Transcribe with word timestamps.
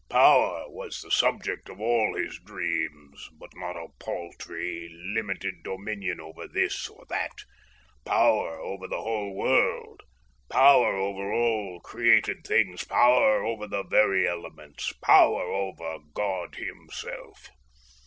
Power 0.09 0.65
was 0.67 0.99
the 1.03 1.11
subject 1.11 1.69
of 1.69 1.79
all 1.79 2.15
his 2.15 2.39
dreams, 2.39 3.29
but 3.37 3.51
not 3.55 3.77
a 3.77 3.89
paltry, 3.99 4.89
limited 4.91 5.61
dominion 5.63 6.19
over 6.19 6.47
this 6.47 6.89
or 6.89 7.05
that; 7.09 7.41
power 8.03 8.59
over 8.59 8.87
the 8.87 8.99
whole 9.03 9.35
world, 9.35 10.01
power 10.49 10.95
over 10.95 11.31
all 11.31 11.81
created 11.81 12.47
things, 12.47 12.83
power 12.83 13.43
over 13.45 13.67
the 13.67 13.83
very 13.83 14.27
elements, 14.27 14.91
power 15.03 15.43
over 15.43 15.99
God 16.15 16.55
Himself. 16.55 17.49